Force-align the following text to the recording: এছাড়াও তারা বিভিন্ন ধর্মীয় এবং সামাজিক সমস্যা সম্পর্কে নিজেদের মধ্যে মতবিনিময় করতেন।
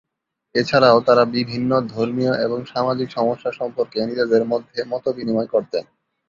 এছাড়াও 0.55 0.97
তারা 1.01 1.23
বিভিন্ন 1.35 1.71
ধর্মীয় 1.87 2.33
এবং 2.45 2.59
সামাজিক 2.65 3.07
সমস্যা 3.11 3.51
সম্পর্কে 3.51 3.97
নিজেদের 4.09 4.43
মধ্যে 4.45 4.79
মতবিনিময় 4.91 5.49
করতেন। 5.51 5.83